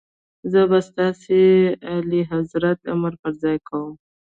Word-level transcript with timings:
زه 0.51 0.61
به 0.69 0.79
ستاسي 0.89 1.43
اعلیحضرت 1.91 2.79
امر 2.93 3.13
پر 3.21 3.31
ځای 3.41 3.57
کوم. 3.67 3.93